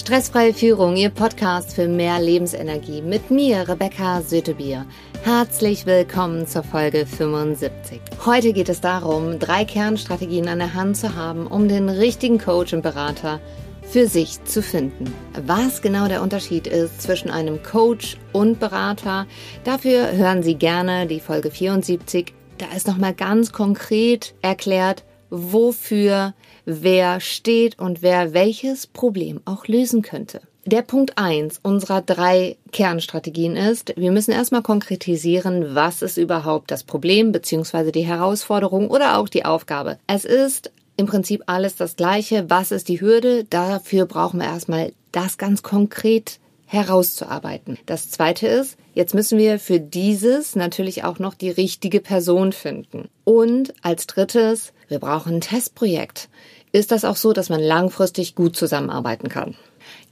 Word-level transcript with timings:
Stressfreie 0.00 0.54
Führung, 0.54 0.96
Ihr 0.96 1.10
Podcast 1.10 1.74
für 1.74 1.86
mehr 1.86 2.18
Lebensenergie 2.18 3.02
mit 3.02 3.30
mir, 3.30 3.68
Rebecca 3.68 4.22
Sötebier. 4.22 4.86
Herzlich 5.24 5.84
willkommen 5.84 6.46
zur 6.46 6.62
Folge 6.62 7.04
75. 7.04 8.00
Heute 8.24 8.54
geht 8.54 8.70
es 8.70 8.80
darum, 8.80 9.38
drei 9.38 9.66
Kernstrategien 9.66 10.48
an 10.48 10.60
der 10.60 10.72
Hand 10.72 10.96
zu 10.96 11.16
haben, 11.16 11.46
um 11.46 11.68
den 11.68 11.90
richtigen 11.90 12.38
Coach 12.38 12.72
und 12.72 12.80
Berater 12.80 13.40
für 13.82 14.06
sich 14.06 14.42
zu 14.44 14.62
finden. 14.62 15.12
Was 15.46 15.82
genau 15.82 16.08
der 16.08 16.22
Unterschied 16.22 16.66
ist 16.66 17.02
zwischen 17.02 17.30
einem 17.30 17.62
Coach 17.62 18.16
und 18.32 18.58
Berater, 18.58 19.26
dafür 19.64 20.12
hören 20.12 20.42
Sie 20.42 20.54
gerne 20.54 21.08
die 21.08 21.20
Folge 21.20 21.50
74. 21.50 22.32
Da 22.56 22.74
ist 22.74 22.88
nochmal 22.88 23.12
ganz 23.12 23.52
konkret 23.52 24.34
erklärt, 24.40 25.04
wofür 25.30 26.34
wer 26.64 27.20
steht 27.20 27.78
und 27.78 28.02
wer 28.02 28.34
welches 28.34 28.86
Problem 28.86 29.40
auch 29.44 29.66
lösen 29.66 30.02
könnte. 30.02 30.40
Der 30.66 30.82
Punkt 30.82 31.16
eins 31.16 31.58
unserer 31.62 32.02
drei 32.02 32.58
Kernstrategien 32.70 33.56
ist, 33.56 33.94
wir 33.96 34.12
müssen 34.12 34.32
erstmal 34.32 34.62
konkretisieren, 34.62 35.74
was 35.74 36.02
ist 36.02 36.18
überhaupt 36.18 36.70
das 36.70 36.84
Problem 36.84 37.32
bzw. 37.32 37.90
die 37.92 38.04
Herausforderung 38.04 38.90
oder 38.90 39.18
auch 39.18 39.28
die 39.28 39.46
Aufgabe. 39.46 39.98
Es 40.06 40.26
ist 40.26 40.70
im 40.96 41.06
Prinzip 41.06 41.42
alles 41.46 41.76
das 41.76 41.96
Gleiche. 41.96 42.50
Was 42.50 42.72
ist 42.72 42.88
die 42.88 43.00
Hürde? 43.00 43.44
Dafür 43.44 44.04
brauchen 44.04 44.40
wir 44.40 44.46
erstmal 44.46 44.92
das 45.12 45.38
ganz 45.38 45.62
konkret 45.62 46.38
herauszuarbeiten. 46.66 47.78
Das 47.86 48.10
zweite 48.10 48.46
ist, 48.46 48.76
jetzt 48.94 49.14
müssen 49.14 49.38
wir 49.38 49.58
für 49.58 49.80
dieses 49.80 50.56
natürlich 50.56 51.04
auch 51.04 51.18
noch 51.18 51.34
die 51.34 51.50
richtige 51.50 52.00
Person 52.00 52.52
finden. 52.52 53.08
Und 53.24 53.74
als 53.82 54.06
drittes, 54.06 54.72
wir 54.88 54.98
brauchen 54.98 55.36
ein 55.36 55.40
Testprojekt 55.40 56.28
ist 56.72 56.92
das 56.92 57.04
auch 57.04 57.16
so, 57.16 57.32
dass 57.32 57.48
man 57.48 57.60
langfristig 57.60 58.34
gut 58.34 58.56
zusammenarbeiten 58.56 59.28
kann. 59.28 59.56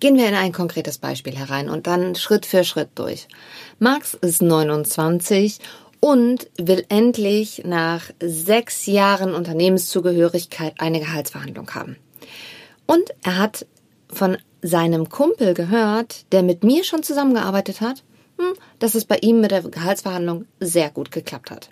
Gehen 0.00 0.16
wir 0.16 0.28
in 0.28 0.34
ein 0.34 0.52
konkretes 0.52 0.98
Beispiel 0.98 1.36
herein 1.36 1.68
und 1.68 1.86
dann 1.86 2.14
Schritt 2.14 2.46
für 2.46 2.64
Schritt 2.64 2.90
durch. 2.96 3.28
Max 3.78 4.14
ist 4.14 4.42
29 4.42 5.58
und 6.00 6.48
will 6.56 6.84
endlich 6.88 7.62
nach 7.64 8.10
sechs 8.20 8.86
Jahren 8.86 9.34
Unternehmenszugehörigkeit 9.34 10.74
eine 10.78 11.00
Gehaltsverhandlung 11.00 11.70
haben. 11.74 11.96
Und 12.86 13.10
er 13.22 13.38
hat 13.38 13.66
von 14.08 14.38
seinem 14.62 15.08
Kumpel 15.08 15.54
gehört, 15.54 16.24
der 16.32 16.42
mit 16.42 16.64
mir 16.64 16.82
schon 16.82 17.02
zusammengearbeitet 17.02 17.80
hat, 17.80 18.02
dass 18.78 18.94
es 18.94 19.04
bei 19.04 19.18
ihm 19.18 19.40
mit 19.40 19.50
der 19.50 19.62
Gehaltsverhandlung 19.62 20.46
sehr 20.60 20.90
gut 20.90 21.10
geklappt 21.10 21.50
hat. 21.50 21.70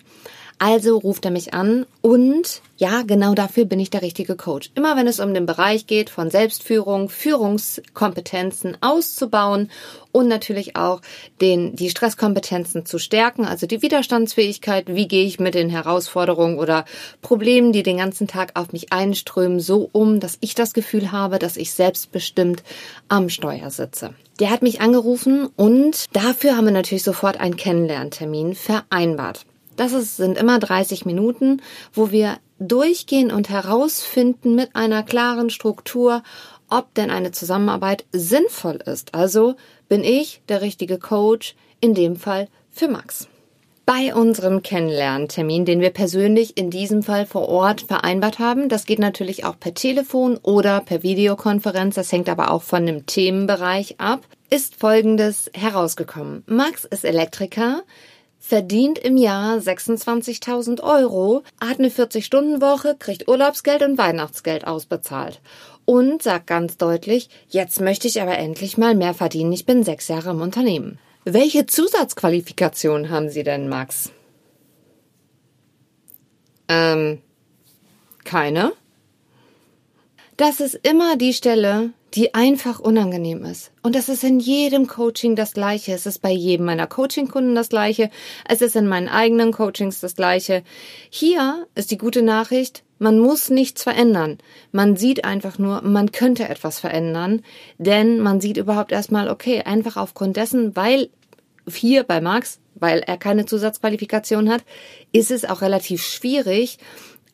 Also 0.59 0.97
ruft 0.97 1.23
er 1.23 1.31
mich 1.31 1.53
an 1.53 1.85
und 2.01 2.63
ja, 2.77 3.03
genau 3.03 3.35
dafür 3.35 3.65
bin 3.65 3.79
ich 3.79 3.91
der 3.91 4.01
richtige 4.01 4.35
Coach. 4.35 4.71
Immer 4.73 4.95
wenn 4.95 5.07
es 5.07 5.19
um 5.19 5.35
den 5.35 5.45
Bereich 5.45 5.85
geht 5.85 6.09
von 6.09 6.31
Selbstführung, 6.31 7.09
Führungskompetenzen 7.09 8.77
auszubauen 8.81 9.69
und 10.11 10.27
natürlich 10.27 10.75
auch 10.75 11.01
den, 11.41 11.75
die 11.75 11.91
Stresskompetenzen 11.91 12.87
zu 12.87 12.97
stärken, 12.97 13.45
also 13.45 13.67
die 13.67 13.83
Widerstandsfähigkeit, 13.83 14.85
wie 14.87 15.07
gehe 15.07 15.25
ich 15.25 15.39
mit 15.39 15.53
den 15.53 15.69
Herausforderungen 15.69 16.57
oder 16.57 16.85
Problemen, 17.21 17.71
die 17.71 17.83
den 17.83 17.97
ganzen 17.97 18.27
Tag 18.27 18.51
auf 18.55 18.73
mich 18.73 18.91
einströmen, 18.91 19.59
so 19.59 19.89
um, 19.91 20.19
dass 20.19 20.39
ich 20.41 20.55
das 20.55 20.73
Gefühl 20.73 21.11
habe, 21.11 21.37
dass 21.37 21.57
ich 21.57 21.71
selbstbestimmt 21.73 22.63
am 23.09 23.29
Steuer 23.29 23.69
sitze. 23.69 24.15
Der 24.39 24.49
hat 24.49 24.63
mich 24.63 24.81
angerufen 24.81 25.49
und 25.55 26.05
dafür 26.13 26.57
haben 26.57 26.65
wir 26.65 26.71
natürlich 26.71 27.03
sofort 27.03 27.39
einen 27.39 27.57
Kennenlerntermin 27.57 28.55
vereinbart. 28.55 29.45
Das 29.77 29.93
ist, 29.93 30.17
sind 30.17 30.37
immer 30.37 30.59
30 30.59 31.05
Minuten, 31.05 31.61
wo 31.93 32.11
wir 32.11 32.37
durchgehen 32.59 33.31
und 33.31 33.49
herausfinden 33.49 34.55
mit 34.55 34.75
einer 34.75 35.03
klaren 35.03 35.49
Struktur, 35.49 36.23
ob 36.69 36.93
denn 36.95 37.11
eine 37.11 37.31
Zusammenarbeit 37.31 38.05
sinnvoll 38.11 38.79
ist. 38.85 39.15
Also 39.15 39.55
bin 39.87 40.03
ich 40.03 40.41
der 40.49 40.61
richtige 40.61 40.97
Coach, 40.97 41.55
in 41.79 41.93
dem 41.93 42.15
Fall 42.15 42.49
für 42.71 42.87
Max. 42.87 43.27
Bei 43.85 44.13
unserem 44.13 44.63
Kennenlerntermin, 44.63 45.63
den 45.63 45.79
wir 45.79 45.91
persönlich 45.91 46.57
in 46.57 46.69
diesem 46.69 47.03
Fall 47.03 47.25
vor 47.25 47.47
Ort 47.47 47.81
vereinbart 47.81 48.37
haben, 48.37 48.67
das 48.67 48.85
geht 48.85 48.99
natürlich 48.99 49.45
auch 49.45 49.57
per 49.57 49.73
Telefon 49.73 50.37
oder 50.43 50.81
per 50.81 51.03
Videokonferenz, 51.03 51.95
das 51.95 52.11
hängt 52.11 52.27
aber 52.27 52.51
auch 52.51 52.63
von 52.63 52.85
dem 52.85 53.05
Themenbereich 53.05 53.97
ab, 53.97 54.25
ist 54.49 54.75
Folgendes 54.75 55.49
herausgekommen. 55.53 56.43
Max 56.47 56.83
ist 56.83 57.05
Elektriker, 57.05 57.83
verdient 58.39 58.97
im 58.99 59.17
Jahr 59.17 59.57
26.000 59.57 60.81
Euro, 60.81 61.43
hat 61.61 61.79
eine 61.79 61.89
40-Stunden-Woche, 61.89 62.95
kriegt 62.97 63.27
Urlaubsgeld 63.27 63.81
und 63.83 63.97
Weihnachtsgeld 63.97 64.65
ausbezahlt. 64.65 65.41
Und 65.85 66.23
sagt 66.23 66.47
ganz 66.47 66.77
deutlich, 66.77 67.29
jetzt 67.47 67.79
möchte 67.79 68.07
ich 68.07 68.21
aber 68.21 68.37
endlich 68.37 68.77
mal 68.77 68.95
mehr 68.95 69.13
verdienen, 69.13 69.53
ich 69.53 69.65
bin 69.65 69.83
sechs 69.83 70.07
Jahre 70.07 70.31
im 70.31 70.41
Unternehmen. 70.41 70.99
Welche 71.23 71.65
Zusatzqualifikation 71.65 73.09
haben 73.09 73.29
Sie 73.29 73.43
denn, 73.43 73.67
Max? 73.67 74.11
Ähm, 76.69 77.21
keine. 78.23 78.73
Das 80.37 80.59
ist 80.59 80.75
immer 80.83 81.17
die 81.17 81.33
Stelle, 81.33 81.91
die 82.17 82.33
einfach 82.33 82.79
unangenehm 82.79 83.45
ist. 83.45 83.69
Und 83.83 83.93
das 83.93 84.09
ist 84.09 84.23
in 84.23 84.39
jedem 84.39 84.87
Coaching 84.87 85.35
das 85.35 85.53
Gleiche. 85.53 85.93
Es 85.93 86.07
ist 86.07 86.19
bei 86.19 86.31
jedem 86.31 86.65
meiner 86.65 86.87
Coaching-Kunden 86.87 87.53
das 87.53 87.69
Gleiche. 87.69 88.09
Es 88.49 88.63
ist 88.63 88.75
in 88.75 88.87
meinen 88.87 89.07
eigenen 89.07 89.51
Coachings 89.51 89.99
das 89.99 90.15
Gleiche. 90.15 90.63
Hier 91.11 91.67
ist 91.75 91.91
die 91.91 91.99
gute 91.99 92.23
Nachricht, 92.23 92.83
man 92.97 93.19
muss 93.19 93.51
nichts 93.51 93.83
verändern. 93.83 94.39
Man 94.71 94.95
sieht 94.95 95.25
einfach 95.25 95.59
nur, 95.59 95.83
man 95.83 96.11
könnte 96.11 96.49
etwas 96.49 96.79
verändern, 96.79 97.43
denn 97.77 98.19
man 98.19 98.41
sieht 98.41 98.57
überhaupt 98.57 98.91
erstmal, 98.91 99.29
okay, 99.29 99.61
einfach 99.61 99.95
aufgrund 99.95 100.37
dessen, 100.37 100.75
weil 100.75 101.09
hier 101.71 102.01
bei 102.01 102.19
Max, 102.19 102.59
weil 102.73 103.01
er 103.01 103.17
keine 103.17 103.45
Zusatzqualifikation 103.45 104.49
hat, 104.49 104.63
ist 105.11 105.29
es 105.29 105.45
auch 105.45 105.61
relativ 105.61 106.03
schwierig, 106.03 106.79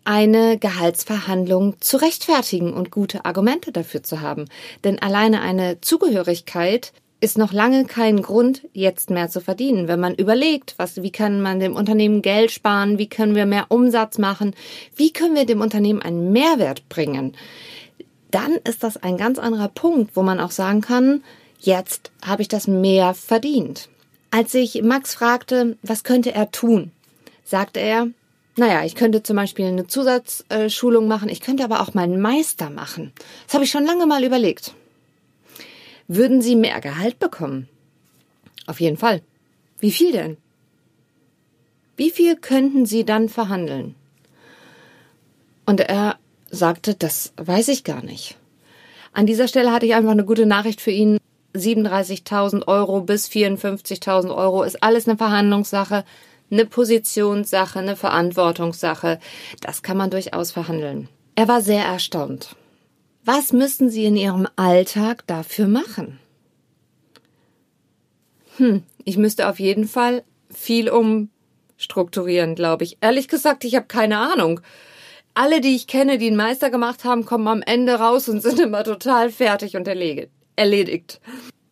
eine 0.05 0.57
Gehaltsverhandlung 0.57 1.79
zu 1.79 1.97
rechtfertigen 1.97 2.73
und 2.73 2.91
gute 2.91 3.25
Argumente 3.25 3.71
dafür 3.71 4.03
zu 4.03 4.21
haben. 4.21 4.45
Denn 4.83 5.01
alleine 5.01 5.41
eine 5.41 5.81
Zugehörigkeit 5.81 6.93
ist 7.23 7.37
noch 7.37 7.53
lange 7.53 7.85
kein 7.85 8.21
Grund, 8.21 8.67
jetzt 8.73 9.09
mehr 9.09 9.29
zu 9.29 9.39
verdienen. 9.39 9.87
Wenn 9.87 10.01
man 10.01 10.13
überlegt, 10.13 10.75
was, 10.77 11.01
wie 11.01 11.11
kann 11.11 11.41
man 11.41 11.61
dem 11.61 11.73
Unternehmen 11.75 12.21
Geld 12.21 12.51
sparen, 12.51 12.97
wie 12.97 13.07
können 13.07 13.33
wir 13.33 13.45
mehr 13.45 13.67
Umsatz 13.69 14.17
machen, 14.17 14.53
wie 14.97 15.13
können 15.13 15.33
wir 15.33 15.45
dem 15.45 15.61
Unternehmen 15.61 16.01
einen 16.01 16.33
Mehrwert 16.33 16.89
bringen, 16.89 17.33
dann 18.29 18.51
ist 18.67 18.83
das 18.83 18.97
ein 18.97 19.15
ganz 19.15 19.39
anderer 19.39 19.69
Punkt, 19.69 20.17
wo 20.17 20.21
man 20.23 20.41
auch 20.41 20.51
sagen 20.51 20.81
kann, 20.81 21.23
jetzt 21.59 22.11
habe 22.25 22.41
ich 22.41 22.49
das 22.49 22.67
mehr 22.67 23.13
verdient. 23.13 23.87
Als 24.29 24.53
ich 24.53 24.81
Max 24.81 25.13
fragte, 25.13 25.77
was 25.81 26.03
könnte 26.03 26.33
er 26.33 26.51
tun, 26.51 26.91
sagte 27.45 27.79
er, 27.79 28.07
naja, 28.55 28.85
ich 28.85 28.95
könnte 28.95 29.23
zum 29.23 29.35
Beispiel 29.35 29.65
eine 29.65 29.87
Zusatzschulung 29.87 31.07
machen, 31.07 31.29
ich 31.29 31.41
könnte 31.41 31.63
aber 31.63 31.81
auch 31.81 31.93
meinen 31.93 32.21
Meister 32.21 32.69
machen. 32.69 33.11
Das 33.45 33.55
habe 33.55 33.63
ich 33.63 33.71
schon 33.71 33.85
lange 33.85 34.05
mal 34.05 34.23
überlegt. 34.23 34.75
Würden 36.07 36.41
Sie 36.41 36.55
mehr 36.55 36.79
Gehalt 36.81 37.19
bekommen? 37.19 37.67
Auf 38.67 38.79
jeden 38.79 38.97
Fall. 38.97 39.21
Wie 39.79 39.91
viel 39.91 40.11
denn? 40.11 40.37
Wie 41.95 42.11
viel 42.11 42.35
könnten 42.35 42.85
Sie 42.85 43.05
dann 43.05 43.29
verhandeln? 43.29 43.95
Und 45.65 45.79
er 45.79 46.17
sagte, 46.49 46.93
das 46.93 47.33
weiß 47.37 47.69
ich 47.69 47.83
gar 47.83 48.03
nicht. 48.03 48.37
An 49.13 49.25
dieser 49.25 49.47
Stelle 49.47 49.71
hatte 49.71 49.85
ich 49.85 49.93
einfach 49.93 50.11
eine 50.11 50.25
gute 50.25 50.45
Nachricht 50.45 50.81
für 50.81 50.91
ihn. 50.91 51.17
37.000 51.55 52.67
Euro 52.67 53.01
bis 53.01 53.27
54.000 53.27 54.35
Euro 54.35 54.63
ist 54.63 54.81
alles 54.81 55.07
eine 55.07 55.17
Verhandlungssache 55.17 56.03
eine 56.53 56.65
Positionssache, 56.65 57.79
eine 57.79 57.95
Verantwortungssache. 57.95 59.19
Das 59.61 59.83
kann 59.83 59.97
man 59.97 60.09
durchaus 60.09 60.51
verhandeln. 60.51 61.09
Er 61.35 61.47
war 61.47 61.61
sehr 61.61 61.83
erstaunt. 61.83 62.55
Was 63.25 63.53
müssten 63.53 63.89
Sie 63.89 64.05
in 64.05 64.15
Ihrem 64.15 64.47
Alltag 64.55 65.25
dafür 65.27 65.67
machen? 65.67 66.19
Hm, 68.57 68.83
ich 69.03 69.17
müsste 69.17 69.49
auf 69.49 69.59
jeden 69.59 69.87
Fall 69.87 70.23
viel 70.49 70.89
umstrukturieren, 70.89 72.55
glaube 72.55 72.83
ich. 72.83 72.97
Ehrlich 73.01 73.27
gesagt, 73.27 73.63
ich 73.63 73.75
habe 73.75 73.87
keine 73.87 74.19
Ahnung. 74.19 74.61
Alle, 75.33 75.61
die 75.61 75.75
ich 75.75 75.87
kenne, 75.87 76.19
die 76.19 76.27
einen 76.27 76.35
Meister 76.35 76.69
gemacht 76.69 77.03
haben, 77.05 77.25
kommen 77.25 77.47
am 77.47 77.61
Ende 77.63 77.95
raus 77.95 78.29
und 78.29 78.41
sind 78.43 78.59
immer 78.59 78.83
total 78.83 79.31
fertig 79.31 79.75
und 79.75 79.87
erledigt. 79.87 81.19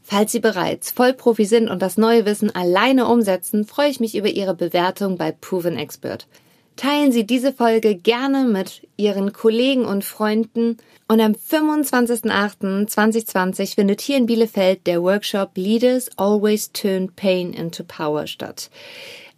Falls 0.03 0.33
Sie 0.33 0.41
bereits 0.41 0.91
Vollprofi 0.91 1.45
sind 1.45 1.69
und 1.69 1.81
das 1.81 1.97
neue 1.97 2.27
Wissen 2.27 2.53
alleine 2.55 3.07
umsetzen, 3.07 3.67
freue 3.67 3.91
ich 3.91 4.01
mich 4.01 4.17
über 4.17 4.29
Ihre 4.29 4.55
Bewertung 4.55 5.17
bei 5.17 5.31
Proven 5.31 5.77
Expert. 5.77 6.27
Teilen 6.77 7.11
Sie 7.11 7.27
diese 7.27 7.55
Folge 7.55 7.97
gerne 7.97 8.45
mit 8.45 8.87
Ihren 8.97 9.33
Kollegen 9.33 9.87
und 9.87 10.05
Freunden. 10.05 10.77
Und 11.09 11.21
am 11.21 11.33
25.08.2020 11.33 13.75
findet 13.75 14.03
hier 14.03 14.19
in 14.19 14.27
Bielefeld 14.27 14.87
der 14.87 15.03
Workshop 15.03 15.57
Leaders 15.57 16.11
Always 16.17 16.71
Turn 16.73 17.11
Pain 17.15 17.55
into 17.55 17.83
Power 17.85 18.27
statt. 18.27 18.71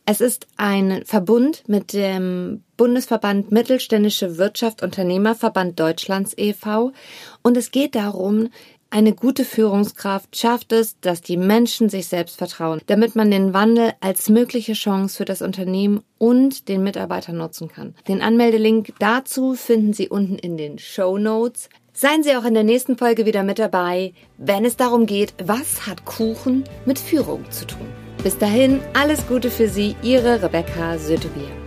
Es 0.04 0.20
ist 0.22 0.46
ein 0.56 1.02
Verbund 1.04 1.62
mit 1.66 1.92
dem 1.92 2.62
Bundesverband 2.78 3.52
Mittelständische 3.52 4.38
Wirtschaft 4.38 4.82
Unternehmerverband 4.82 5.78
Deutschlands 5.78 6.32
e.V. 6.38 6.92
Und 7.42 7.58
es 7.58 7.70
geht 7.70 7.94
darum, 7.94 8.48
eine 8.90 9.12
gute 9.12 9.44
Führungskraft 9.44 10.36
schafft 10.36 10.72
es, 10.72 10.98
dass 11.00 11.20
die 11.20 11.36
Menschen 11.36 11.88
sich 11.88 12.08
selbst 12.08 12.38
vertrauen, 12.38 12.80
damit 12.86 13.16
man 13.16 13.30
den 13.30 13.52
Wandel 13.52 13.92
als 14.00 14.28
mögliche 14.28 14.72
Chance 14.72 15.16
für 15.16 15.24
das 15.24 15.42
Unternehmen 15.42 16.02
und 16.16 16.68
den 16.68 16.82
Mitarbeiter 16.82 17.32
nutzen 17.32 17.68
kann. 17.68 17.94
Den 18.08 18.22
Anmeldelink 18.22 18.94
dazu 18.98 19.54
finden 19.54 19.92
Sie 19.92 20.08
unten 20.08 20.36
in 20.36 20.56
den 20.56 20.78
Show 20.78 21.18
Notes. 21.18 21.68
Seien 21.92 22.22
Sie 22.22 22.34
auch 22.36 22.44
in 22.44 22.54
der 22.54 22.64
nächsten 22.64 22.96
Folge 22.96 23.26
wieder 23.26 23.42
mit 23.42 23.58
dabei, 23.58 24.14
wenn 24.38 24.64
es 24.64 24.76
darum 24.76 25.04
geht, 25.04 25.34
was 25.42 25.86
hat 25.86 26.04
Kuchen 26.04 26.64
mit 26.86 26.98
Führung 26.98 27.44
zu 27.50 27.66
tun. 27.66 27.86
Bis 28.22 28.38
dahin, 28.38 28.80
alles 28.94 29.26
Gute 29.26 29.50
für 29.50 29.68
Sie, 29.68 29.96
Ihre 30.02 30.42
Rebecca 30.42 30.96
Sötebier. 30.98 31.57